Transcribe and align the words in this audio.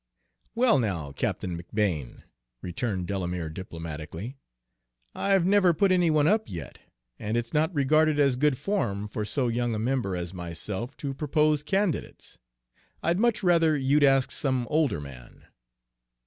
"Well, 0.55 0.79
now, 0.79 1.11
Captain 1.11 1.55
McBane," 1.55 2.23
returned 2.63 3.05
Delamere 3.05 3.51
diplomatically, 3.51 4.35
"I've 5.13 5.45
never 5.45 5.75
put 5.75 5.91
any 5.91 6.09
one 6.09 6.27
up 6.27 6.49
yet, 6.49 6.79
and 7.19 7.37
it's 7.37 7.53
not 7.53 7.71
regarded 7.71 8.19
as 8.19 8.35
good 8.35 8.57
form 8.57 9.07
for 9.07 9.25
so 9.25 9.47
young 9.47 9.75
a 9.75 9.77
member 9.77 10.15
as 10.15 10.33
myself 10.33 10.97
to 11.05 11.13
propose 11.13 11.61
candidates. 11.61 12.39
I'd 13.03 13.19
much 13.19 13.43
rather 13.43 13.77
you'd 13.77 14.03
ask 14.03 14.31
some 14.31 14.65
older 14.71 14.99
man." 14.99 15.45